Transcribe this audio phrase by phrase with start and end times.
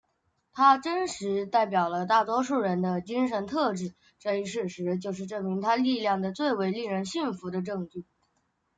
[0.51, 8.03] 他真实代表了大多数人的精神特质这一事实就是证明他力量的最为令人信服的证据。